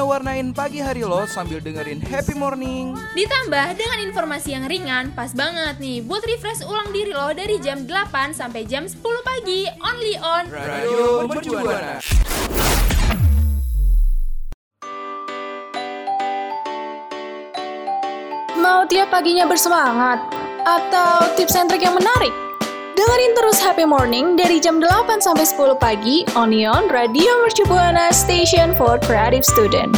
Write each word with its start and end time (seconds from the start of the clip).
waktunya 0.00 0.16
warnain 0.16 0.48
pagi 0.56 0.80
hari 0.80 1.04
lo 1.04 1.28
sambil 1.28 1.60
dengerin 1.60 2.00
happy 2.00 2.32
morning. 2.32 2.96
Ditambah 3.12 3.76
dengan 3.76 3.98
informasi 4.08 4.56
yang 4.56 4.64
ringan, 4.64 5.12
pas 5.12 5.36
banget 5.36 5.76
nih 5.76 6.00
buat 6.00 6.24
refresh 6.24 6.64
ulang 6.64 6.88
diri 6.88 7.12
lo 7.12 7.28
dari 7.36 7.60
jam 7.60 7.84
8 7.84 8.32
sampai 8.32 8.64
jam 8.64 8.88
10 8.88 8.96
pagi, 8.96 9.68
only 9.84 10.16
on 10.16 10.44
Radio 10.48 11.28
Mercubuana. 11.28 12.00
Mau 18.56 18.88
tiap 18.88 19.12
paginya 19.12 19.44
bersemangat? 19.44 20.24
Atau 20.64 21.36
tips 21.36 21.60
and 21.60 21.68
trick 21.68 21.84
yang 21.84 21.92
menarik? 21.92 22.49
Dengerin 23.00 23.32
terus 23.32 23.56
Happy 23.64 23.88
Morning 23.88 24.36
dari 24.36 24.60
jam 24.60 24.76
8 24.76 25.24
sampai 25.24 25.48
10 25.48 25.72
pagi 25.80 26.20
Onion 26.36 26.84
Radio 26.92 27.32
Mercu 27.40 27.64
Buana 27.64 28.12
Station 28.12 28.76
for 28.76 29.00
Creative 29.00 29.40
Student. 29.40 29.96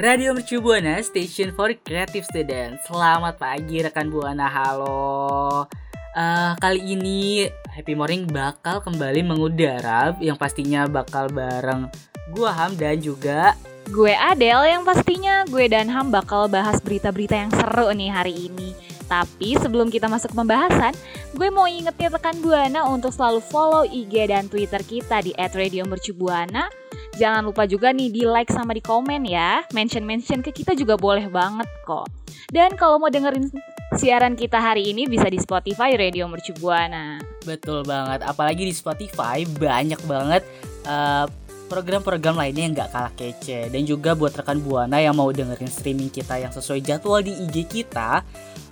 Radio 0.00 0.32
Mercu 0.32 0.64
Buana, 0.64 1.04
Station 1.04 1.52
for 1.52 1.76
Creative 1.84 2.24
Student. 2.24 2.80
Selamat 2.88 3.36
pagi 3.36 3.84
rekan 3.84 4.08
Buana, 4.08 4.48
halo. 4.48 5.68
Eh, 6.16 6.52
kali 6.56 6.96
ini 6.96 7.44
Happy 7.68 7.92
Morning 7.92 8.24
bakal 8.24 8.80
kembali 8.80 9.20
mengudara 9.28 10.16
yang 10.24 10.40
pastinya 10.40 10.88
bakal 10.88 11.28
bareng 11.28 11.92
gua 12.32 12.56
Ham 12.56 12.80
dan 12.80 12.96
juga 12.96 13.52
Gue 13.92 14.16
Adele 14.16 14.72
yang 14.72 14.82
pastinya 14.86 15.44
gue 15.44 15.68
dan 15.68 15.92
Ham 15.92 16.08
bakal 16.08 16.48
bahas 16.48 16.80
berita-berita 16.80 17.36
yang 17.36 17.52
seru 17.52 17.92
nih 17.92 18.08
hari 18.08 18.48
ini. 18.48 18.72
Tapi 19.04 19.60
sebelum 19.60 19.92
kita 19.92 20.08
masuk 20.08 20.32
ke 20.32 20.36
pembahasan, 20.40 20.96
gue 21.36 21.48
mau 21.52 21.68
ingetin 21.68 22.08
rekan 22.08 22.40
Buana 22.40 22.88
untuk 22.88 23.12
selalu 23.12 23.44
follow 23.44 23.84
IG 23.84 24.32
dan 24.32 24.48
Twitter 24.48 24.80
kita 24.80 25.20
di 25.20 25.36
@radiomercubuana. 25.36 26.72
Jangan 27.20 27.44
lupa 27.46 27.68
juga 27.68 27.92
nih 27.92 28.10
di 28.10 28.24
like 28.24 28.50
sama 28.50 28.72
di 28.72 28.80
komen 28.80 29.28
ya. 29.28 29.62
Mention-mention 29.76 30.40
ke 30.40 30.50
kita 30.50 30.72
juga 30.72 30.96
boleh 30.96 31.28
banget 31.28 31.68
kok. 31.84 32.08
Dan 32.50 32.74
kalau 32.80 32.98
mau 32.98 33.12
dengerin 33.12 33.52
siaran 33.94 34.34
kita 34.34 34.58
hari 34.58 34.90
ini 34.90 35.06
bisa 35.06 35.28
di 35.28 35.38
Spotify 35.38 35.94
Radio 35.94 36.26
Mercubuana. 36.26 37.20
betul 37.44 37.84
banget, 37.84 38.24
apalagi 38.24 38.64
di 38.64 38.72
Spotify 38.72 39.44
banyak 39.44 40.00
banget 40.08 40.42
eh, 40.88 41.28
program-program 41.66 42.36
lainnya 42.36 42.62
yang 42.68 42.74
nggak 42.76 42.90
kalah 42.92 43.12
kece. 43.16 43.72
Dan 43.72 43.88
juga 43.88 44.14
buat 44.14 44.36
rekan 44.36 44.60
buana 44.60 45.00
yang 45.00 45.16
mau 45.16 45.32
dengerin 45.32 45.70
streaming 45.70 46.10
kita 46.10 46.38
yang 46.40 46.52
sesuai 46.52 46.80
jadwal 46.84 47.24
di 47.24 47.32
IG 47.34 47.66
kita 47.68 48.22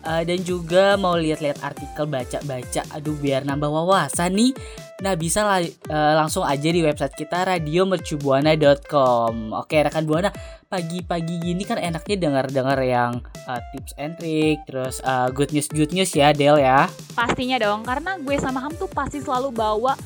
eh, 0.06 0.22
dan 0.26 0.38
juga 0.44 0.96
mau 0.98 1.16
lihat-lihat 1.16 1.62
artikel 1.62 2.06
baca-baca 2.06 2.82
aduh 2.92 3.16
biar 3.18 3.44
nambah 3.48 3.70
wawasan 3.70 4.34
nih. 4.34 4.52
Nah 5.02 5.18
bisa 5.18 5.42
lah, 5.42 5.58
eh, 5.66 6.14
langsung 6.14 6.46
aja 6.46 6.70
di 6.70 6.78
website 6.78 7.18
kita 7.18 7.42
radiomercubuana.com 7.42 9.50
oke 9.50 9.74
rekan 9.74 10.06
buana 10.06 10.30
pagi-pagi 10.70 11.42
gini 11.42 11.66
kan 11.68 11.76
enaknya 11.76 12.30
dengar-dengar 12.30 12.78
yang 12.86 13.18
eh, 13.50 13.60
tips 13.74 13.98
and 13.98 14.14
trick 14.16 14.62
terus 14.64 15.02
eh, 15.04 15.28
good 15.34 15.50
news 15.50 15.66
good 15.68 15.90
news 15.90 16.14
ya 16.14 16.30
Del 16.30 16.62
ya. 16.62 16.86
Pastinya 17.18 17.58
dong, 17.58 17.82
karena 17.82 18.14
gue 18.16 18.38
sama 18.38 18.62
Ham 18.62 18.78
tuh 18.78 18.86
pasti 18.88 19.18
selalu 19.18 19.50
bawa 19.52 19.98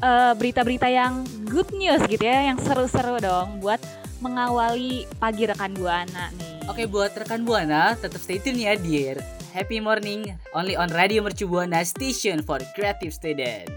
eh, 0.00 0.32
berita-berita 0.36 0.88
yang 0.88 1.22
good 1.48 1.70
news 1.76 2.02
gitu 2.08 2.24
ya, 2.24 2.52
yang 2.52 2.58
seru-seru 2.60 3.20
dong 3.20 3.60
buat 3.60 3.80
mengawali 4.20 5.04
pagi 5.20 5.44
rekan 5.44 5.76
Buana 5.76 6.32
nih. 6.36 6.56
Oke 6.66 6.88
buat 6.88 7.14
rekan 7.14 7.46
Buana 7.46 7.94
tetap 7.94 8.18
stay 8.18 8.42
tune 8.42 8.58
ya 8.58 8.74
di 8.74 9.14
Happy 9.54 9.80
Morning 9.80 10.28
only 10.52 10.76
on 10.76 10.92
Radio 10.92 11.24
Mercu 11.24 11.48
Buana 11.48 11.80
Station 11.86 12.44
for 12.44 12.60
Creative 12.74 13.12
Student. 13.12 13.70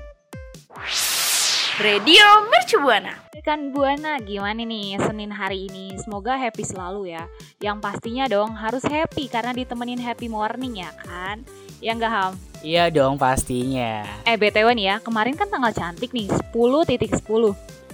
Radio 1.80 2.25
Mercubuana. 2.51 3.16
Rekan 3.31 3.72
Buana 3.72 4.19
gimana 4.19 4.68
nih 4.68 5.00
Senin 5.00 5.31
hari 5.31 5.72
ini? 5.72 5.96
Semoga 5.96 6.36
happy 6.36 6.68
selalu 6.68 7.16
ya. 7.16 7.24
Yang 7.63 7.78
pastinya 7.80 8.28
dong 8.28 8.51
harus 8.51 8.84
happy 8.84 9.31
karena 9.31 9.56
ditemenin 9.56 10.03
happy 10.03 10.28
morning 10.28 10.84
ya 10.84 10.91
kan? 11.00 11.40
Ya 11.80 11.96
nggak 11.96 12.12
Ham? 12.12 12.49
Iya 12.59 12.92
dong 12.92 13.16
pastinya. 13.16 14.03
Eh 14.28 14.36
BTW 14.36 14.75
nih 14.75 14.86
ya, 14.92 14.96
kemarin 15.00 15.36
kan 15.40 15.47
tanggal 15.47 15.72
cantik 15.72 16.12
nih 16.12 16.28
10.10 16.28 17.24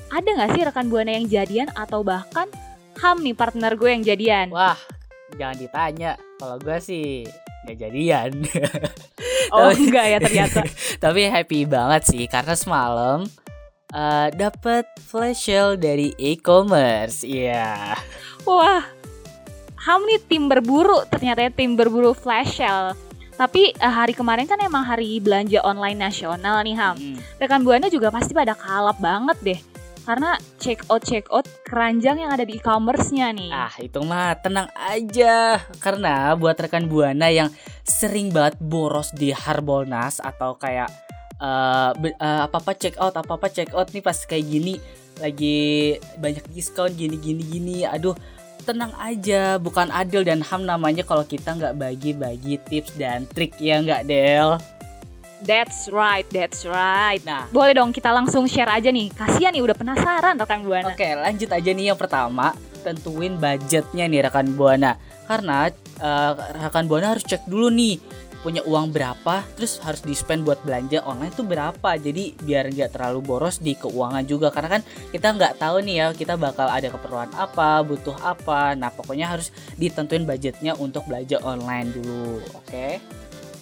Ada 0.10 0.30
nggak 0.30 0.50
sih 0.58 0.62
rekan 0.66 0.90
Buana 0.90 1.14
yang 1.14 1.30
jadian 1.30 1.70
atau 1.78 2.02
bahkan 2.02 2.50
Ham 3.04 3.22
nih 3.22 3.36
partner 3.36 3.76
gue 3.76 3.90
yang 3.92 4.04
jadian? 4.08 4.48
Wah 4.50 4.80
jangan 5.36 5.58
ditanya. 5.60 6.12
Kalau 6.40 6.58
gue 6.58 6.78
sih 6.80 7.28
nggak 7.68 7.78
jadian. 7.78 8.32
oh 9.54 9.70
tapi- 9.70 9.82
enggak 9.86 10.06
ya 10.10 10.18
ternyata. 10.24 10.62
Tapi 11.04 11.22
happy 11.30 11.60
banget 11.70 12.02
sih 12.08 12.24
karena 12.26 12.56
semalam 12.56 13.20
eh 13.94 14.28
dapat 14.34 14.88
flash 14.98 15.46
sale 15.46 15.78
dari 15.78 16.16
e-commerce. 16.18 17.22
Iya. 17.22 17.94
Wah, 18.48 18.82
Ham 19.86 20.02
nih 20.10 20.22
tim 20.26 20.50
berburu 20.50 21.06
ternyata 21.12 21.46
ya 21.46 21.52
tim 21.54 21.78
berburu 21.78 22.16
flash 22.18 22.58
sale. 22.58 23.05
Tapi 23.36 23.76
eh, 23.76 23.94
hari 23.94 24.16
kemarin 24.16 24.48
kan 24.48 24.60
emang 24.64 24.88
hari 24.88 25.20
belanja 25.20 25.60
online 25.64 26.00
nasional 26.00 26.64
nih 26.64 26.76
Ham. 26.80 26.96
Mm. 26.96 27.18
Rekan 27.40 27.62
Buana 27.68 27.88
juga 27.92 28.08
pasti 28.08 28.32
pada 28.32 28.56
kalap 28.56 28.96
banget 29.04 29.38
deh. 29.44 29.60
Karena 30.06 30.38
check 30.62 30.86
out 30.88 31.02
check 31.02 31.26
out 31.34 31.50
keranjang 31.66 32.22
yang 32.22 32.30
ada 32.30 32.46
di 32.46 32.62
e-commerce-nya 32.62 33.34
nih. 33.34 33.50
Ah 33.50 33.74
itu 33.82 33.98
mah 34.06 34.38
tenang 34.38 34.70
aja 34.78 35.58
Karena 35.82 36.38
buat 36.38 36.54
rekan 36.62 36.86
Buana 36.86 37.34
yang 37.34 37.50
sering 37.82 38.30
banget 38.30 38.62
boros 38.62 39.10
di 39.18 39.34
Harbolnas 39.34 40.22
Atau 40.22 40.62
kayak 40.62 40.94
be- 41.98 42.14
eh, 42.22 42.42
apa-apa 42.46 42.78
check 42.78 43.02
out 43.02 43.18
apa-apa 43.18 43.50
check 43.50 43.74
out 43.74 43.90
nih 43.90 44.06
pas 44.06 44.14
kayak 44.14 44.46
gini 44.46 44.78
Lagi 45.18 45.98
banyak 46.22 46.54
diskon 46.54 46.94
gini-gini 46.94 47.42
gini 47.42 47.78
Aduh 47.90 48.14
tenang 48.64 48.94
aja 48.96 49.60
bukan 49.60 49.92
adil 49.92 50.24
dan 50.24 50.40
ham 50.40 50.64
namanya 50.64 51.04
kalau 51.04 51.28
kita 51.28 51.54
nggak 51.54 51.76
bagi-bagi 51.76 52.58
tips 52.66 52.96
dan 52.96 53.28
trik 53.28 53.54
ya 53.60 53.84
nggak 53.84 54.08
Del 54.08 54.56
That's 55.46 55.92
right, 55.94 56.26
that's 56.34 56.66
right. 56.66 57.22
Nah 57.22 57.46
Boleh 57.54 57.78
dong 57.78 57.94
kita 57.94 58.10
langsung 58.10 58.50
share 58.50 58.72
aja 58.72 58.90
nih. 58.90 59.14
Kasian 59.14 59.54
nih 59.54 59.62
udah 59.62 59.78
penasaran 59.78 60.40
rekan 60.42 60.66
Buana. 60.66 60.90
Oke, 60.90 61.06
lanjut 61.06 61.52
aja 61.54 61.70
nih 61.70 61.94
yang 61.94 62.00
pertama, 62.00 62.56
tentuin 62.82 63.38
budgetnya 63.38 64.10
nih 64.10 64.26
rekan 64.26 64.58
Buana. 64.58 64.98
Karena 65.30 65.70
eh, 66.02 66.32
rekan 66.66 66.90
Buana 66.90 67.14
harus 67.14 67.28
cek 67.28 67.46
dulu 67.46 67.70
nih 67.70 68.00
punya 68.46 68.62
uang 68.62 68.94
berapa, 68.94 69.42
terus 69.58 69.82
harus 69.82 70.06
di 70.06 70.14
spend 70.14 70.46
buat 70.46 70.62
belanja 70.62 71.02
online 71.02 71.34
tuh 71.34 71.50
berapa. 71.50 71.98
Jadi 71.98 72.38
biar 72.46 72.70
nggak 72.70 72.94
terlalu 72.94 73.26
boros 73.26 73.58
di 73.58 73.74
keuangan 73.74 74.22
juga. 74.30 74.54
Karena 74.54 74.78
kan 74.78 74.82
kita 75.10 75.34
nggak 75.34 75.58
tahu 75.58 75.82
nih 75.82 75.96
ya 75.98 76.08
kita 76.14 76.38
bakal 76.38 76.70
ada 76.70 76.94
keperluan 76.94 77.34
apa, 77.34 77.82
butuh 77.82 78.14
apa. 78.22 78.78
Nah 78.78 78.94
pokoknya 78.94 79.34
harus 79.34 79.50
ditentuin 79.82 80.30
budgetnya 80.30 80.78
untuk 80.78 81.10
belanja 81.10 81.42
online 81.42 81.90
dulu. 81.90 82.38
Oke? 82.62 83.02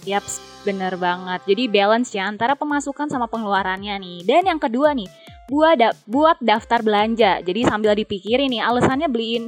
Yaps, 0.03 0.43
bener 0.67 0.99
banget. 0.99 1.39
Jadi 1.47 1.63
balance 1.71 2.11
ya 2.11 2.27
antara 2.27 2.59
pemasukan 2.59 3.07
sama 3.07 3.31
pengeluarannya 3.31 3.95
nih. 4.03 4.19
Dan 4.27 4.51
yang 4.51 4.59
kedua 4.59 4.91
nih, 4.91 5.07
buat 5.47 5.79
buat 6.11 6.35
daftar 6.43 6.83
belanja. 6.83 7.39
Jadi 7.39 7.63
sambil 7.63 7.95
dipikirin 7.95 8.51
nih 8.51 8.59
alasannya 8.59 9.07
beliin 9.07 9.47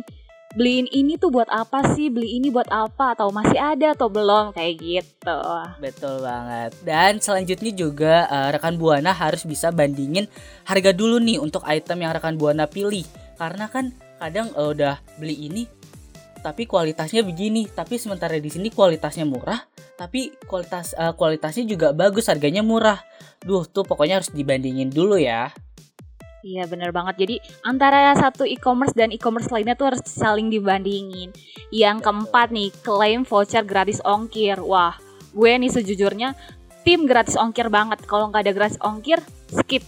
beliin 0.56 0.88
ini 0.90 1.19
tuh 1.19 1.30
buat 1.30 1.52
apa 1.52 1.94
sih? 1.94 2.07
Beli 2.07 2.40
ini 2.40 2.48
buat 2.48 2.72
apa? 2.72 3.13
Atau 3.13 3.30
masih 3.30 3.60
ada 3.60 3.92
atau 3.92 4.07
belum 4.07 4.56
kayak 4.56 4.74
gitu. 4.80 5.40
Betul 5.84 6.24
banget. 6.24 6.72
Dan 6.81 7.19
selanjutnya 7.19 7.72
juga 7.75 8.25
eh, 8.31 8.50
rekan 8.56 8.80
Buana 8.80 9.12
harus 9.12 9.44
bisa 9.44 9.69
bandingin 9.69 10.25
harga 10.63 10.96
dulu 10.96 11.19
nih 11.19 11.38
untuk 11.38 11.62
item 11.68 12.07
yang 12.07 12.16
rekan 12.16 12.40
Buana 12.40 12.66
pilih. 12.66 13.04
Karena 13.36 13.68
kan 13.68 13.92
kadang 14.18 14.50
eh, 14.56 14.68
udah 14.72 14.98
beli 15.19 15.52
ini 15.52 15.63
tapi 16.46 16.69
kualitasnya 16.69 17.25
begini, 17.25 17.66
tapi 17.66 17.98
sementara 17.98 18.38
di 18.38 18.54
sini 18.54 18.69
kualitasnya 18.69 19.25
murah, 19.25 19.66
tapi 19.98 20.30
kualitas 20.46 20.94
eh, 20.94 21.10
kualitasnya 21.18 21.66
juga 21.66 21.90
bagus, 21.90 22.30
harganya 22.30 22.62
murah. 22.62 23.02
Duh, 23.42 23.66
tuh 23.66 23.81
pokoknya 23.81 24.22
harus 24.22 24.30
dibandingin 24.30 24.94
dulu 24.94 25.18
ya. 25.18 25.50
Iya 26.45 26.69
bener 26.69 26.94
banget. 26.94 27.25
Jadi 27.25 27.36
antara 27.65 28.13
satu 28.13 28.45
e-commerce 28.45 28.94
dan 28.94 29.09
e-commerce 29.09 29.50
lainnya 29.50 29.74
tuh 29.74 29.89
harus 29.89 30.06
saling 30.06 30.53
dibandingin. 30.53 31.33
Yang 31.74 32.06
keempat 32.06 32.53
nih, 32.53 32.69
klaim 32.86 33.25
voucher 33.25 33.65
gratis 33.65 33.97
ongkir. 34.06 34.62
Wah, 34.62 34.94
gue 35.33 35.51
nih 35.57 35.74
sejujurnya 35.74 36.38
tim 36.86 37.09
gratis 37.09 37.33
ongkir 37.33 37.74
banget. 37.74 38.06
Kalau 38.06 38.30
nggak 38.30 38.45
ada 38.45 38.53
gratis 38.53 38.77
ongkir, 38.77 39.18
skip. 39.50 39.81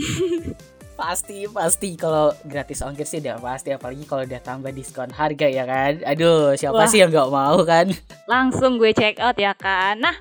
Pasti 0.94 1.50
pasti 1.50 1.98
kalau 1.98 2.30
gratis 2.46 2.78
ongkir 2.78 3.02
sih 3.02 3.18
udah 3.18 3.42
pasti 3.42 3.74
apalagi 3.74 4.06
kalau 4.06 4.22
udah 4.22 4.38
tambah 4.38 4.70
diskon 4.70 5.10
harga 5.10 5.50
ya 5.50 5.66
kan. 5.66 5.98
Aduh, 6.06 6.54
siapa 6.54 6.86
Wah. 6.86 6.86
sih 6.86 7.02
yang 7.02 7.10
nggak 7.10 7.34
mau 7.34 7.58
kan? 7.66 7.90
Langsung 8.30 8.78
gue 8.78 8.94
check 8.94 9.18
out 9.18 9.34
ya 9.34 9.58
kan. 9.58 9.98
Nah, 9.98 10.14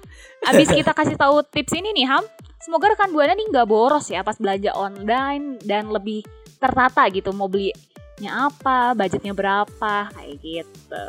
abis 0.50 0.74
kita 0.82 0.98
kasih 0.98 1.14
tahu 1.14 1.46
tips 1.46 1.78
ini 1.78 1.94
nih 1.94 2.10
Ham, 2.10 2.26
semoga 2.64 2.96
rekan 2.96 3.12
buana 3.12 3.36
nih 3.36 3.52
nggak 3.52 3.68
boros 3.68 4.08
ya 4.08 4.24
pas 4.24 4.40
belanja 4.40 4.72
online 4.72 5.60
dan 5.68 5.92
lebih 5.92 6.24
tertata 6.64 7.04
gitu 7.12 7.36
mau 7.36 7.52
belinya 7.52 8.48
apa, 8.48 8.96
budgetnya 8.96 9.36
berapa 9.36 10.08
kayak 10.16 10.36
gitu. 10.40 11.06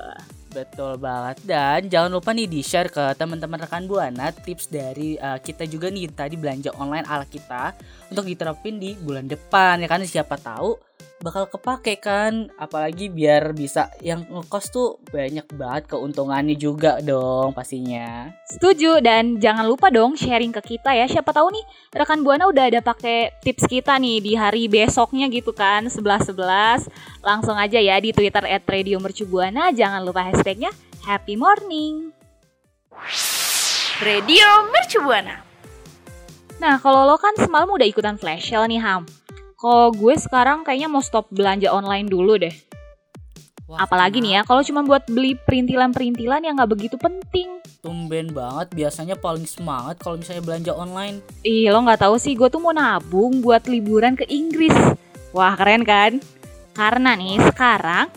Betul 0.55 1.03
banget. 1.03 1.43
Dan 1.43 1.91
jangan 1.91 2.11
lupa 2.15 2.31
nih 2.31 2.47
di 2.47 2.62
share 2.62 2.91
ke 2.91 3.15
teman-teman 3.19 3.59
rekan 3.62 3.91
buana 3.91 4.31
tips 4.31 4.71
dari 4.71 5.19
uh, 5.19 5.39
kita 5.43 5.67
juga 5.67 5.91
nih 5.91 6.11
tadi 6.15 6.39
belanja 6.39 6.71
online 6.79 7.06
ala 7.11 7.27
kita 7.27 7.75
untuk 8.11 8.27
diterapin 8.27 8.79
di 8.79 8.95
bulan 8.95 9.27
depan 9.27 9.83
ya 9.83 9.91
kan? 9.91 10.03
Siapa 10.06 10.39
tahu 10.39 10.94
bakal 11.23 11.47
kepake 11.49 12.03
kan 12.03 12.51
apalagi 12.59 13.09
biar 13.09 13.55
bisa 13.55 13.89
yang 14.03 14.27
ngekos 14.29 14.69
tuh 14.69 15.01
banyak 15.09 15.47
banget 15.55 15.89
keuntungannya 15.89 16.59
juga 16.59 16.99
dong 17.01 17.55
pastinya. 17.57 18.29
Setuju 18.51 19.01
dan 19.01 19.39
jangan 19.41 19.65
lupa 19.65 19.89
dong 19.89 20.19
sharing 20.19 20.53
ke 20.53 20.77
kita 20.77 20.93
ya. 20.93 21.09
Siapa 21.09 21.31
tahu 21.33 21.55
nih 21.55 21.65
rekan 21.97 22.21
Buana 22.27 22.51
udah 22.51 22.69
ada 22.69 22.81
pakai 22.85 23.33
tips 23.41 23.71
kita 23.71 23.97
nih 23.97 24.21
di 24.21 24.33
hari 24.37 24.69
besoknya 24.69 25.31
gitu 25.33 25.55
kan 25.57 25.87
11 25.89 26.35
11. 26.35 26.91
Langsung 27.25 27.57
aja 27.57 27.81
ya 27.81 27.97
di 28.03 28.13
Twitter 28.13 28.45
@radiomercubuana. 28.45 29.73
Jangan 29.73 30.05
lupa 30.05 30.29
hashtagnya 30.29 30.75
Happy 31.09 31.41
Morning. 31.41 32.13
Radio 34.03 34.47
Mercubuana. 34.69 35.41
Nah 36.61 36.79
kalau 36.83 37.09
lo 37.09 37.17
kan 37.17 37.35
semalam 37.41 37.71
udah 37.71 37.87
ikutan 37.87 38.21
flash 38.21 38.51
sale 38.53 38.69
nih 38.69 38.83
Ham. 38.83 39.24
Kalau 39.65 39.97
gue 39.97 40.13
sekarang 40.21 40.61
kayaknya 40.61 40.93
mau 40.93 41.01
stop 41.01 41.33
belanja 41.33 41.73
online 41.73 42.05
dulu 42.05 42.37
deh. 42.37 42.53
Wah, 43.65 43.89
Apalagi 43.89 44.21
nih 44.21 44.37
ya 44.37 44.41
kalau 44.45 44.61
cuma 44.61 44.85
buat 44.85 45.09
beli 45.09 45.41
perintilan-perintilan 45.41 46.45
yang 46.45 46.61
nggak 46.61 46.69
begitu 46.69 47.01
penting. 47.01 47.65
Tumben 47.81 48.29
banget 48.37 48.77
biasanya 48.77 49.17
paling 49.17 49.49
semangat 49.49 50.05
kalau 50.05 50.21
misalnya 50.21 50.45
belanja 50.45 50.73
online. 50.77 51.25
Ih 51.49 51.73
lo 51.73 51.81
nggak 51.81 52.05
tahu 52.05 52.21
sih 52.21 52.37
gue 52.37 52.45
tuh 52.53 52.61
mau 52.61 52.77
nabung 52.77 53.41
buat 53.41 53.65
liburan 53.65 54.21
ke 54.21 54.29
Inggris. 54.29 54.77
Wah 55.33 55.57
keren 55.57 55.89
kan? 55.89 56.21
Karena 56.77 57.17
nih 57.17 57.41
sekarang 57.49 58.13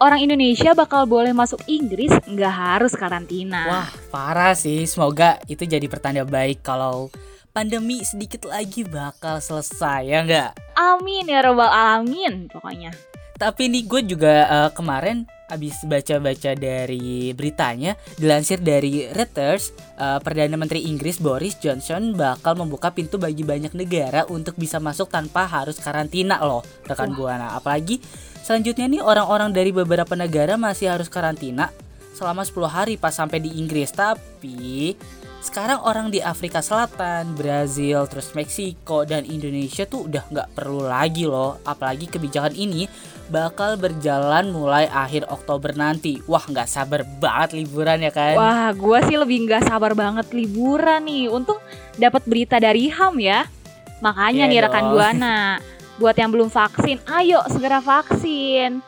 orang 0.00 0.24
Indonesia 0.24 0.72
bakal 0.72 1.04
boleh 1.04 1.36
masuk 1.36 1.60
Inggris 1.68 2.16
nggak 2.24 2.54
harus 2.56 2.96
karantina. 2.96 3.68
Wah, 3.68 3.90
parah 4.08 4.56
sih. 4.56 4.88
Semoga 4.88 5.36
itu 5.52 5.68
jadi 5.68 5.84
pertanda 5.84 6.24
baik 6.24 6.64
kalau 6.64 7.12
pandemi 7.52 8.00
sedikit 8.00 8.48
lagi 8.48 8.82
bakal 8.82 9.38
selesai 9.38 10.08
ya 10.08 10.18
nggak? 10.24 10.50
Amin 10.72 11.28
ya 11.28 11.44
robbal 11.44 11.68
alamin 11.68 12.48
pokoknya. 12.48 12.90
Tapi 13.36 13.68
nih 13.68 13.84
gue 13.84 14.00
juga 14.08 14.34
eh, 14.48 14.70
kemarin 14.72 15.28
abis 15.52 15.84
baca-baca 15.84 16.56
dari 16.56 17.36
beritanya 17.36 17.92
dilansir 18.16 18.64
dari 18.64 19.04
Reuters 19.12 19.76
eh, 20.00 20.18
Perdana 20.24 20.56
Menteri 20.56 20.88
Inggris 20.88 21.20
Boris 21.20 21.60
Johnson 21.60 22.16
bakal 22.16 22.56
membuka 22.56 22.88
pintu 22.88 23.20
bagi 23.20 23.44
banyak 23.44 23.76
negara 23.76 24.24
untuk 24.32 24.56
bisa 24.56 24.80
masuk 24.80 25.12
tanpa 25.12 25.44
harus 25.44 25.76
karantina 25.76 26.40
loh 26.40 26.64
rekan 26.88 27.12
buana 27.12 27.52
apalagi 27.52 28.00
selanjutnya 28.40 28.88
nih 28.88 29.02
orang-orang 29.04 29.52
dari 29.52 29.76
beberapa 29.76 30.16
negara 30.16 30.56
masih 30.56 30.88
harus 30.88 31.12
karantina 31.12 31.68
selama 32.16 32.48
10 32.48 32.56
hari 32.72 32.94
pas 32.96 33.12
sampai 33.12 33.44
di 33.44 33.60
Inggris 33.60 33.92
tapi 33.92 34.96
sekarang 35.42 35.82
orang 35.82 36.06
di 36.14 36.22
Afrika 36.22 36.62
Selatan, 36.62 37.34
Brazil, 37.34 38.06
terus 38.06 38.30
Meksiko 38.30 39.02
dan 39.02 39.26
Indonesia 39.26 39.82
tuh 39.82 40.06
udah 40.06 40.22
nggak 40.30 40.48
perlu 40.54 40.86
lagi 40.86 41.26
loh. 41.26 41.58
Apalagi 41.66 42.06
kebijakan 42.06 42.54
ini 42.54 42.86
bakal 43.26 43.74
berjalan 43.74 44.54
mulai 44.54 44.86
akhir 44.86 45.26
Oktober 45.26 45.74
nanti. 45.74 46.22
Wah 46.30 46.46
nggak 46.46 46.70
sabar 46.70 47.02
banget 47.18 47.58
liburan 47.58 48.06
ya 48.06 48.14
kan? 48.14 48.38
Wah 48.38 48.70
gue 48.70 48.98
sih 49.10 49.18
lebih 49.18 49.50
nggak 49.50 49.66
sabar 49.66 49.98
banget 49.98 50.30
liburan 50.30 51.02
nih. 51.10 51.26
Untung 51.26 51.58
dapat 51.98 52.22
berita 52.22 52.62
dari 52.62 52.86
Ham 52.94 53.18
ya. 53.18 53.50
Makanya 53.98 54.46
Iya 54.46 54.50
nih 54.50 54.60
rekan 54.62 54.94
buana, 54.94 55.58
buat 56.00 56.14
yang 56.18 56.30
belum 56.30 56.50
vaksin, 56.50 57.02
ayo 57.06 57.42
segera 57.50 57.82
vaksin. 57.82 58.82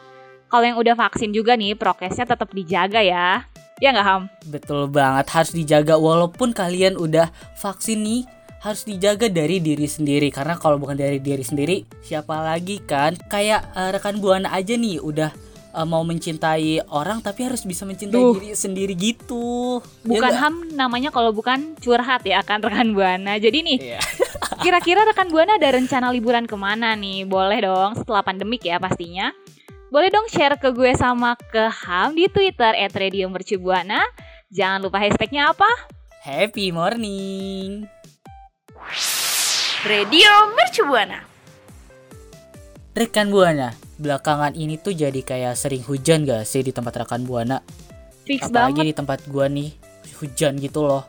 Kalau 0.51 0.65
yang 0.67 0.79
udah 0.79 0.95
vaksin 0.95 1.35
juga 1.35 1.59
nih, 1.59 1.75
prokesnya 1.75 2.31
tetap 2.31 2.51
dijaga 2.55 3.03
ya. 3.03 3.43
Ya 3.77 3.91
nggak 3.91 4.07
Ham? 4.07 4.23
Betul 4.47 4.87
banget 4.87 5.27
harus 5.31 5.51
dijaga 5.51 5.95
walaupun 5.95 6.51
kalian 6.51 6.95
udah 6.95 7.29
vaksin 7.55 8.01
nih 8.01 8.23
harus 8.59 8.83
dijaga 8.83 9.29
dari 9.29 9.61
diri 9.61 9.85
sendiri 9.85 10.33
karena 10.33 10.57
kalau 10.57 10.79
bukan 10.79 10.97
dari 10.97 11.21
diri 11.21 11.45
sendiri 11.45 11.85
siapa 12.01 12.41
lagi 12.41 12.81
kan 12.81 13.13
kayak 13.29 13.61
eh, 13.71 13.91
rekan 13.93 14.17
buana 14.17 14.49
aja 14.49 14.73
nih 14.73 14.97
udah 14.99 15.29
eh, 15.75 15.85
mau 15.85 16.01
mencintai 16.01 16.89
orang 16.89 17.21
tapi 17.21 17.45
harus 17.45 17.61
bisa 17.61 17.85
mencintai 17.85 18.17
Duh. 18.17 18.33
diri 18.33 18.57
sendiri 18.57 18.97
gitu 18.97 19.85
Ya 20.01 20.09
Bukan 20.09 20.23
nggak? 20.23 20.41
Ham 20.41 20.55
namanya 20.73 21.11
kalau 21.11 21.35
bukan 21.35 21.77
curhat 21.77 22.25
ya 22.25 22.41
kan 22.41 22.63
rekan 22.63 22.95
buana. 22.95 23.37
Jadi 23.37 23.59
nih, 23.61 23.79
Iya. 23.85 24.01
kira-kira 24.61 25.05
rekan 25.05 25.29
buana 25.29 25.59
ada 25.59 25.75
rencana 25.75 26.09
liburan 26.09 26.47
ke 26.47 26.55
mana 26.55 26.95
nih? 26.95 27.27
Boleh 27.27 27.59
dong 27.61 27.99
setelah 27.99 28.23
pandemik 28.23 28.63
ya 28.63 28.79
pastinya. 28.79 29.29
Boleh 29.95 30.11
dong 30.11 30.27
share 30.27 30.59
ke 30.59 30.75
gue 30.75 30.91
sama 30.99 31.39
ke 31.39 31.71
Ham 31.71 32.19
di 32.19 32.27
Twitter 32.27 32.75
@radiomercubuana. 32.91 34.03
Jangan 34.51 34.83
lupa 34.83 34.99
hashtagnya 34.99 35.55
apa? 35.55 35.71
Happy 36.27 36.75
morning. 36.75 37.87
Radio 39.87 40.51
Mercubuana. 40.59 41.23
Rekan 42.91 43.31
Buana, 43.31 43.71
belakangan 44.03 44.59
ini 44.59 44.83
tuh 44.83 44.99
jadi 44.99 45.23
kayak 45.23 45.55
sering 45.55 45.87
hujan 45.87 46.27
gak 46.27 46.43
sih 46.43 46.67
di 46.67 46.75
tempat 46.75 47.07
rekan 47.07 47.23
Buana? 47.23 47.63
Fix 48.27 48.51
Apalagi 48.51 48.83
banget. 48.83 48.85
di 48.91 48.95
tempat 48.99 49.19
gua 49.31 49.47
nih 49.47 49.79
hujan 50.19 50.59
gitu 50.59 50.91
loh. 50.91 51.07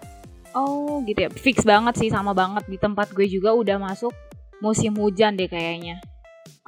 Oh 0.53 1.01
gitu 1.09 1.25
ya. 1.25 1.29
Fix 1.33 1.65
banget 1.65 1.97
sih 1.97 2.13
sama 2.13 2.37
banget 2.37 2.69
di 2.69 2.77
tempat 2.77 3.09
gue 3.17 3.25
juga 3.25 3.49
udah 3.57 3.81
masuk 3.81 4.13
musim 4.61 4.93
hujan 4.93 5.33
deh 5.33 5.49
kayaknya. 5.49 6.05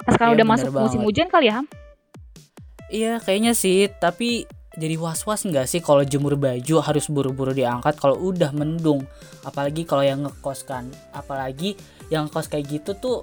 Apa 0.02 0.18
sekarang 0.18 0.34
Iya, 0.34 0.38
udah 0.42 0.46
masuk 0.50 0.70
musim 0.74 0.98
banget. 0.98 1.06
hujan 1.14 1.26
kali 1.30 1.46
ya 1.46 1.54
Ham? 1.62 1.66
Iya 2.88 3.20
kayaknya 3.20 3.52
sih, 3.52 3.92
tapi 4.00 4.48
jadi 4.78 4.94
was-was 4.96 5.44
nggak 5.44 5.66
sih 5.68 5.82
kalau 5.82 6.06
jemur 6.06 6.38
baju 6.38 6.76
harus 6.80 7.10
buru-buru 7.10 7.52
diangkat 7.52 8.00
kalau 8.00 8.16
udah 8.16 8.54
mendung. 8.54 9.04
Apalagi 9.44 9.84
kalau 9.84 10.06
yang 10.06 10.24
ngekos 10.24 10.64
kan. 10.64 10.88
Apalagi 11.12 11.76
yang 12.08 12.32
kos 12.32 12.48
kayak 12.48 12.68
gitu 12.68 12.96
tuh 12.96 13.18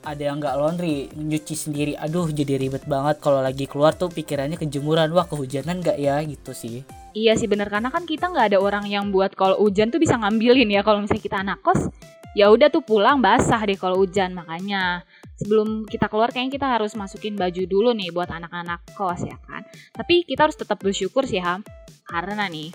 ada 0.00 0.32
yang 0.32 0.40
nggak 0.40 0.56
laundry, 0.56 1.12
nyuci 1.12 1.52
sendiri. 1.52 1.92
Aduh 2.00 2.32
jadi 2.32 2.56
ribet 2.56 2.88
banget 2.88 3.20
kalau 3.20 3.44
lagi 3.44 3.68
keluar 3.68 3.92
tuh 3.92 4.08
pikirannya 4.08 4.56
kejemuran. 4.56 5.12
Wah 5.12 5.28
kehujanan 5.28 5.84
nggak 5.84 5.98
ya 6.00 6.22
gitu 6.24 6.56
sih. 6.56 6.86
Iya 7.12 7.34
sih 7.34 7.50
bener 7.50 7.66
karena 7.68 7.90
kan 7.90 8.06
kita 8.06 8.30
nggak 8.30 8.54
ada 8.54 8.58
orang 8.62 8.86
yang 8.86 9.10
buat 9.10 9.34
kalau 9.34 9.58
hujan 9.58 9.90
tuh 9.90 9.98
bisa 9.98 10.14
ngambilin 10.14 10.70
ya 10.70 10.86
kalau 10.86 11.02
misalnya 11.02 11.24
kita 11.26 11.36
anak 11.42 11.58
kos 11.60 11.90
ya 12.38 12.46
udah 12.46 12.70
tuh 12.70 12.86
pulang 12.86 13.18
basah 13.18 13.58
deh 13.66 13.74
kalau 13.74 13.98
hujan 13.98 14.30
makanya 14.38 15.02
sebelum 15.40 15.88
kita 15.88 16.12
keluar 16.12 16.28
kayaknya 16.28 16.60
kita 16.60 16.68
harus 16.68 16.92
masukin 16.92 17.32
baju 17.32 17.64
dulu 17.64 17.96
nih 17.96 18.12
buat 18.12 18.28
anak-anak 18.28 18.92
kos 18.92 19.24
ya 19.24 19.40
kan? 19.48 19.64
Tapi 19.96 20.28
kita 20.28 20.44
harus 20.44 20.60
tetap 20.60 20.76
bersyukur 20.84 21.24
sih 21.24 21.40
Ham. 21.40 21.64
Karena 22.04 22.44
nih 22.44 22.68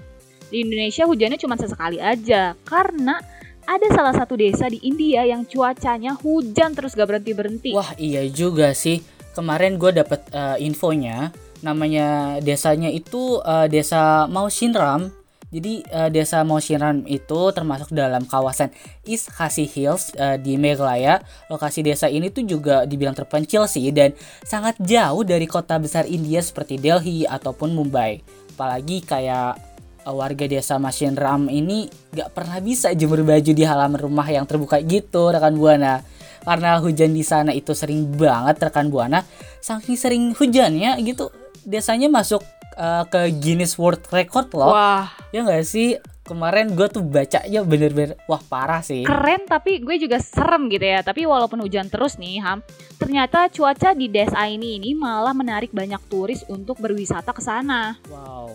di 0.50 0.66
Indonesia 0.66 1.06
hujannya 1.06 1.38
cuma 1.38 1.54
sesekali 1.62 2.02
aja. 2.02 2.58
Karena 2.66 3.22
ada 3.66 3.88
salah 3.94 4.14
satu 4.14 4.34
desa 4.34 4.66
di 4.66 4.82
India 4.82 5.26
yang 5.26 5.46
cuacanya 5.46 6.18
hujan 6.18 6.78
terus 6.78 6.94
gak 6.94 7.10
berhenti 7.10 7.34
berhenti 7.34 7.70
Wah 7.74 7.94
iya 7.98 8.26
juga 8.26 8.74
sih. 8.74 9.02
Kemarin 9.36 9.76
gue 9.76 9.92
dapet 9.92 10.26
eh, 10.32 10.64
infonya, 10.64 11.30
namanya 11.60 12.40
desanya 12.40 12.88
itu 12.90 13.42
eh, 13.46 13.68
desa 13.70 14.26
Mausinram. 14.26 15.12
Jadi 15.56 15.88
eh, 15.88 16.10
desa 16.12 16.44
Mausinram 16.44 17.08
itu 17.08 17.40
termasuk 17.56 17.96
dalam 17.96 18.28
kawasan 18.28 18.76
East 19.08 19.32
Khasi 19.32 19.64
Hills 19.64 20.12
eh, 20.20 20.36
di 20.36 20.60
Meghalaya. 20.60 21.24
Lokasi 21.48 21.80
desa 21.80 22.12
ini 22.12 22.28
tuh 22.28 22.44
juga 22.44 22.84
dibilang 22.84 23.16
terpencil 23.16 23.64
sih 23.64 23.88
dan 23.96 24.12
sangat 24.44 24.76
jauh 24.84 25.24
dari 25.24 25.48
kota 25.48 25.80
besar 25.80 26.04
India 26.12 26.44
seperti 26.44 26.76
Delhi 26.76 27.24
ataupun 27.24 27.72
Mumbai. 27.72 28.20
Apalagi 28.52 29.00
kayak 29.08 29.56
eh, 30.04 30.12
warga 30.12 30.44
desa 30.44 30.76
Mausinram 30.76 31.48
ini 31.48 31.88
gak 32.12 32.36
pernah 32.36 32.60
bisa 32.60 32.92
jemur 32.92 33.24
baju 33.24 33.52
di 33.56 33.64
halaman 33.64 33.96
rumah 33.96 34.28
yang 34.28 34.44
terbuka 34.44 34.84
gitu 34.84 35.32
rekan 35.32 35.56
buana 35.56 36.04
karena 36.46 36.78
hujan 36.78 37.10
di 37.16 37.26
sana 37.26 37.50
itu 37.58 37.74
sering 37.74 38.06
banget 38.14 38.62
rekan 38.62 38.94
buana 38.94 39.26
saking 39.66 39.98
sering 39.98 40.24
hujannya 40.38 40.94
gitu 41.02 41.34
desanya 41.66 42.06
masuk 42.06 42.46
uh, 42.78 43.04
ke 43.08 43.32
Guinness 43.40 43.80
World 43.80 44.04
Record 44.12 44.52
loh 44.54 44.72
wah 44.72 45.12
ya 45.32 45.44
nggak 45.44 45.66
sih 45.66 46.00
kemarin 46.26 46.74
gue 46.74 46.88
tuh 46.90 47.06
bacanya 47.06 47.62
bener-bener 47.62 48.18
wah 48.26 48.42
parah 48.42 48.82
sih 48.82 49.06
Keren 49.06 49.46
tapi 49.46 49.78
gue 49.78 49.96
juga 50.02 50.18
serem 50.18 50.68
gitu 50.74 50.82
ya. 50.82 51.06
Tapi 51.06 51.30
walaupun 51.30 51.62
hujan 51.62 51.86
terus 51.86 52.18
nih 52.18 52.42
Ham, 52.42 52.66
ternyata 52.98 53.46
cuaca 53.54 53.94
di 53.94 54.10
desa 54.10 54.42
ini 54.50 54.82
ini 54.82 54.98
malah 54.98 55.38
menarik 55.38 55.70
banyak 55.70 56.02
turis 56.10 56.42
untuk 56.50 56.82
berwisata 56.82 57.30
ke 57.30 57.42
sana. 57.46 57.94
wow 58.10 58.50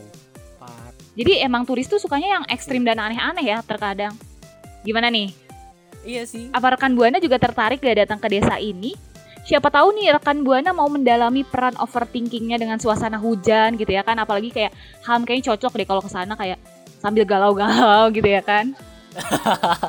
par 0.59 0.91
Jadi 1.15 1.47
emang 1.47 1.63
turis 1.63 1.87
tuh 1.87 2.03
sukanya 2.03 2.43
yang 2.43 2.45
ekstrim 2.51 2.83
dan 2.83 2.99
aneh-aneh 2.99 3.47
ya 3.47 3.63
terkadang. 3.63 4.19
Gimana 4.83 5.07
nih? 5.13 5.31
iya 6.01 6.25
sih 6.25 6.49
Apa 6.57 6.73
rekan 6.77 6.97
Buana 6.97 7.21
juga 7.21 7.37
tertarik 7.37 7.85
gak 7.85 8.09
datang 8.09 8.19
ke 8.19 8.29
desa 8.33 8.57
ini? 8.57 8.97
Siapa 9.41 9.69
tahu 9.69 9.97
nih 9.97 10.15
rekan 10.15 10.45
Buana 10.45 10.71
mau 10.71 10.87
mendalami 10.87 11.43
peran 11.43 11.75
overthinkingnya 11.77 12.55
dengan 12.55 12.79
suasana 12.79 13.17
hujan 13.17 13.75
gitu 13.75 13.91
ya 13.91 14.05
kan. 14.05 14.17
Apalagi 14.17 14.51
kayak 14.51 14.71
Ham 15.05 15.25
kayaknya 15.25 15.55
cocok 15.55 15.73
deh 15.75 15.87
kalau 15.87 16.01
ke 16.01 16.09
sana 16.09 16.35
kayak 16.35 16.61
sambil 16.99 17.25
galau-galau 17.25 18.13
gitu 18.13 18.29
ya 18.29 18.41
kan. 18.41 18.77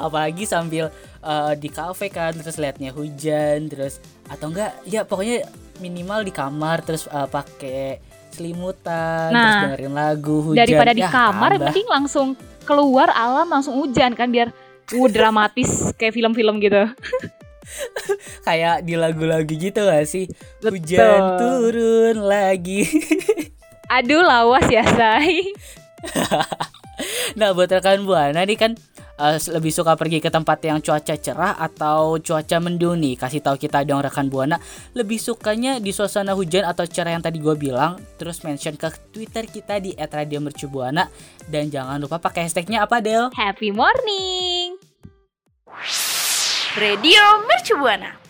apalagi 0.00 0.48
sambil 0.48 0.88
eh, 1.20 1.52
di 1.56 1.68
kafe 1.68 2.08
kan 2.08 2.32
terus 2.32 2.56
liatnya 2.56 2.88
hujan 2.88 3.68
terus 3.68 4.00
atau 4.26 4.48
enggak 4.48 4.72
ya 4.88 5.04
pokoknya 5.04 5.44
minimal 5.76 6.24
di 6.24 6.32
kamar 6.32 6.80
terus 6.80 7.04
eh, 7.06 7.28
pakai 7.28 8.00
selimutan 8.32 9.28
terus 9.28 9.52
Nah, 9.52 9.62
dengerin 9.68 9.92
lagu 9.92 10.36
hujan 10.40 10.60
Daripada 10.64 10.92
di 10.92 11.04
Ya, 11.04 11.12
kamar 11.12 11.50
tambah. 11.52 11.68
mending 11.68 11.88
langsung 11.88 12.28
keluar 12.64 13.08
alam 13.12 13.48
langsung 13.48 13.76
hujan 13.76 14.12
kan 14.12 14.28
biar 14.28 14.50
uh 14.86 15.08
dramatis 15.08 15.92
kayak 15.96 16.14
film-film 16.14 16.56
gitu. 16.58 16.80
kayak 18.46 18.86
di 18.86 18.94
lagu-lagu 18.94 19.50
gitu 19.50 19.82
gak 19.82 20.06
sih 20.06 20.30
Betul. 20.62 20.78
hujan 20.78 21.20
turun 21.42 22.16
lagi 22.22 22.86
Aduh 23.96 24.22
lawas 24.22 24.66
ya 24.66 24.82
say. 24.82 25.54
nah 27.38 27.54
buat 27.54 27.70
rekan 27.70 28.02
buana 28.02 28.42
nih 28.42 28.58
kan 28.58 28.72
eh, 29.18 29.38
lebih 29.50 29.70
suka 29.70 29.94
pergi 29.94 30.18
ke 30.18 30.30
tempat 30.30 30.58
yang 30.66 30.78
cuaca 30.82 31.14
cerah 31.14 31.54
atau 31.54 32.18
cuaca 32.18 32.56
mendung 32.58 32.98
nih 32.98 33.14
kasih 33.14 33.42
tahu 33.42 33.58
kita 33.58 33.86
dong 33.86 34.02
rekan 34.02 34.26
buana 34.26 34.58
lebih 34.94 35.18
sukanya 35.22 35.78
di 35.78 35.94
suasana 35.94 36.34
hujan 36.34 36.66
atau 36.66 36.82
cerah 36.86 37.14
yang 37.14 37.22
tadi 37.22 37.38
gue 37.38 37.54
bilang 37.54 37.98
terus 38.18 38.42
mention 38.42 38.74
ke 38.74 38.90
twitter 39.14 39.46
kita 39.46 39.78
di 39.78 39.94
@radiomercubuana 39.94 41.06
dan 41.46 41.70
jangan 41.70 41.98
lupa 42.02 42.18
pakai 42.18 42.46
hashtagnya 42.46 42.86
apa 42.86 42.98
Del 43.02 43.30
Happy 43.34 43.70
morning. 43.70 44.78
Radio 46.76 47.22
Mercubuana. 47.48 48.25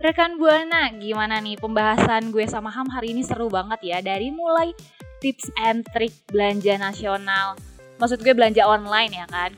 Rekan 0.00 0.40
Buana, 0.40 0.88
gimana 0.96 1.44
nih 1.44 1.60
pembahasan 1.60 2.32
gue 2.32 2.48
sama 2.48 2.72
Ham 2.72 2.88
hari 2.88 3.12
ini? 3.12 3.20
Seru 3.20 3.52
banget 3.52 3.84
ya 3.84 4.00
Dari 4.00 4.32
mulai 4.32 4.72
tips 5.20 5.52
and 5.60 5.84
trick 5.92 6.16
belanja 6.32 6.80
nasional. 6.80 7.52
Maksud 8.00 8.24
gue 8.24 8.32
belanja 8.32 8.64
online 8.64 9.12
ya 9.12 9.28
kan? 9.28 9.52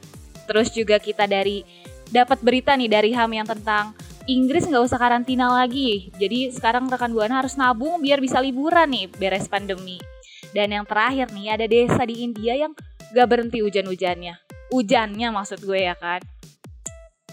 Terus 0.51 0.75
juga 0.75 0.99
kita 0.99 1.31
dari 1.31 1.63
dapat 2.11 2.43
berita 2.43 2.75
nih 2.75 2.91
dari 2.91 3.15
Ham 3.15 3.31
yang 3.31 3.47
tentang 3.47 3.95
Inggris 4.27 4.67
nggak 4.67 4.83
usah 4.83 4.99
karantina 4.99 5.47
lagi. 5.47 6.11
Jadi 6.19 6.51
sekarang 6.51 6.91
rekan 6.91 7.15
Buana 7.15 7.39
harus 7.39 7.55
nabung 7.55 8.03
biar 8.03 8.19
bisa 8.19 8.43
liburan 8.43 8.91
nih 8.91 9.15
beres 9.15 9.47
pandemi. 9.47 10.03
Dan 10.51 10.75
yang 10.75 10.83
terakhir 10.91 11.31
nih 11.31 11.55
ada 11.55 11.71
desa 11.71 12.03
di 12.03 12.19
India 12.27 12.59
yang 12.59 12.75
gak 13.15 13.31
berhenti 13.31 13.63
hujan-hujannya. 13.63 14.35
Hujannya 14.75 15.29
maksud 15.31 15.63
gue 15.63 15.87
ya 15.87 15.95
kan? 15.95 16.19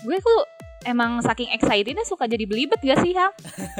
Gue 0.05 0.21
tuh 0.21 0.58
emang 0.87 1.19
saking 1.19 1.51
excitednya 1.51 2.05
suka 2.07 2.29
jadi 2.29 2.45
belibet 2.47 2.79
gak 2.79 3.03
sih 3.03 3.11
Ham? 3.15 3.31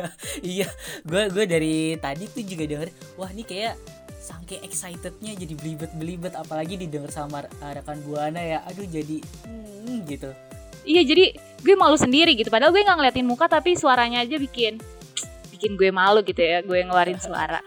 iya 0.58 0.68
gue 1.08 1.24
gue 1.32 1.46
dari 1.48 1.76
tadi 1.96 2.28
tuh 2.28 2.44
juga 2.44 2.64
denger 2.68 2.90
wah 3.16 3.30
ini 3.32 3.44
kayak 3.48 3.80
saking 4.20 4.62
excitednya 4.62 5.32
jadi 5.34 5.54
belibet-belibet 5.56 6.34
apalagi 6.36 6.76
didengar 6.76 7.10
sama 7.10 7.48
uh, 7.48 7.72
rekan 7.72 7.98
buana 8.04 8.42
ya 8.44 8.60
aduh 8.68 8.86
jadi 8.86 9.24
hmm, 9.48 10.06
gitu. 10.06 10.30
Iya 10.88 11.02
jadi 11.04 11.36
gue 11.60 11.76
malu 11.76 12.00
sendiri 12.00 12.34
gitu 12.40 12.48
Padahal 12.48 12.72
gue 12.72 12.82
gak 12.82 12.98
ngeliatin 12.98 13.28
muka 13.28 13.52
tapi 13.52 13.76
suaranya 13.76 14.24
aja 14.24 14.40
bikin 14.40 14.80
Bikin 15.52 15.76
gue 15.76 15.92
malu 15.92 16.24
gitu 16.24 16.40
ya 16.40 16.64
gue 16.64 16.80
ngeluarin 16.88 17.20
suara. 17.20 17.60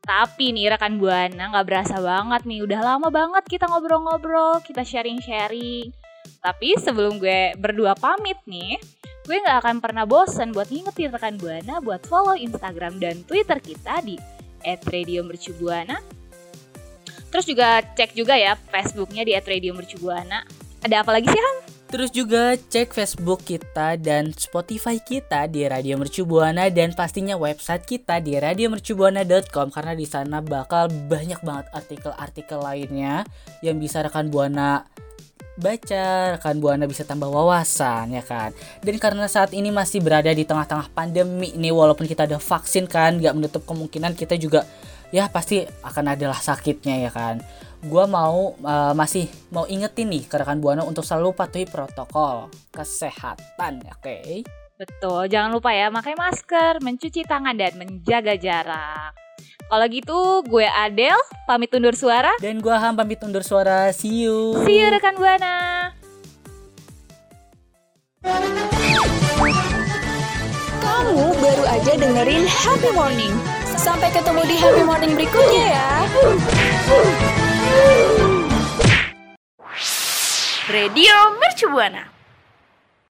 Tapi 0.00 0.56
nih 0.56 0.72
rekan 0.72 0.96
Buana 0.96 1.52
gak 1.52 1.66
berasa 1.68 2.00
banget 2.00 2.48
nih 2.48 2.64
Udah 2.64 2.80
lama 2.80 3.12
banget 3.12 3.44
kita 3.44 3.68
ngobrol-ngobrol 3.68 4.64
Kita 4.64 4.82
sharing-sharing 4.82 5.99
Tapi 6.40 6.76
sebelum 6.80 7.20
gue 7.20 7.52
berdua 7.60 7.92
pamit 7.96 8.36
nih 8.48 8.80
Gue 9.28 9.38
gak 9.44 9.62
akan 9.62 9.76
pernah 9.84 10.08
bosen 10.08 10.50
buat 10.56 10.72
ngingetin 10.72 11.12
rekan 11.12 11.36
Buana 11.36 11.78
Buat 11.84 12.08
follow 12.08 12.34
Instagram 12.34 12.96
dan 12.98 13.22
Twitter 13.28 13.60
kita 13.60 14.00
di 14.00 14.16
@radiomercubuana 14.64 16.00
Terus 17.30 17.46
juga 17.46 17.84
cek 17.84 18.16
juga 18.16 18.34
ya 18.34 18.56
Facebooknya 18.56 19.22
di 19.22 19.36
@radiomercubuana 19.36 20.42
Ada 20.80 21.04
apa 21.04 21.10
lagi 21.12 21.28
sih 21.28 21.38
Ham? 21.38 21.70
Terus 21.90 22.14
juga 22.14 22.54
cek 22.54 22.94
Facebook 22.94 23.42
kita 23.42 23.98
dan 23.98 24.30
Spotify 24.30 25.02
kita 25.02 25.50
di 25.50 25.66
Radio 25.66 25.98
Mercu 25.98 26.22
Buana 26.22 26.70
dan 26.70 26.94
pastinya 26.94 27.34
website 27.34 27.82
kita 27.82 28.22
di 28.22 28.38
radiomercubuana.com 28.38 29.74
karena 29.74 29.98
di 29.98 30.06
sana 30.06 30.38
bakal 30.38 30.86
banyak 30.86 31.42
banget 31.42 31.66
artikel-artikel 31.74 32.62
lainnya 32.62 33.26
yang 33.66 33.82
bisa 33.82 34.06
rekan 34.06 34.30
Buana 34.30 34.86
baca, 35.60 36.34
rekan 36.34 36.56
Buana 36.58 36.88
bisa 36.88 37.04
tambah 37.04 37.28
wawasan 37.28 38.16
ya 38.16 38.24
kan. 38.24 38.50
Dan 38.80 38.96
karena 38.96 39.28
saat 39.28 39.52
ini 39.52 39.68
masih 39.68 40.00
berada 40.00 40.32
di 40.32 40.48
tengah-tengah 40.48 40.90
pandemi 40.96 41.52
nih 41.52 41.70
walaupun 41.70 42.08
kita 42.08 42.24
ada 42.24 42.40
vaksin 42.40 42.88
kan 42.88 43.20
nggak 43.20 43.36
menutup 43.36 43.62
kemungkinan 43.68 44.16
kita 44.16 44.40
juga 44.40 44.64
ya 45.12 45.28
pasti 45.28 45.62
akan 45.84 46.16
adalah 46.16 46.38
sakitnya 46.38 47.02
ya 47.02 47.10
kan 47.10 47.42
gua 47.80 48.04
mau 48.04 48.52
uh, 48.60 48.92
masih 48.92 49.24
mau 49.48 49.64
ingetin 49.64 50.12
nih 50.12 50.28
ke 50.28 50.36
rekan 50.36 50.60
buana 50.60 50.84
untuk 50.84 51.00
selalu 51.00 51.32
patuhi 51.32 51.64
protokol 51.64 52.52
kesehatan, 52.68 53.80
oke? 53.88 54.44
Betul, 54.76 55.28
jangan 55.28 55.52
lupa 55.52 55.72
ya 55.72 55.92
pakai 55.92 56.16
masker, 56.16 56.80
mencuci 56.80 57.24
tangan 57.24 57.56
dan 57.56 57.76
menjaga 57.76 58.36
jarak. 58.36 59.19
Kalau 59.70 59.86
gitu, 59.86 60.18
gue 60.50 60.66
Adel 60.66 61.14
pamit 61.46 61.70
undur 61.70 61.94
suara. 61.94 62.34
Dan 62.42 62.58
gua 62.58 62.82
Ham 62.82 62.98
pamit 62.98 63.22
undur 63.22 63.46
suara, 63.46 63.94
see 63.94 64.26
you. 64.26 64.58
See 64.66 64.82
you 64.82 64.90
rekan 64.90 65.14
Buana. 65.14 65.94
Kamu 70.82 71.22
baru 71.38 71.64
aja 71.70 71.92
dengerin 72.02 72.50
Happy 72.50 72.90
Morning. 72.98 73.30
Sampai 73.78 74.10
ketemu 74.10 74.42
di 74.50 74.58
Happy 74.58 74.82
Morning 74.82 75.14
berikutnya 75.14 75.64
ya. 75.70 75.90
Radio 80.66 81.14
Mercubuana. 81.38 82.19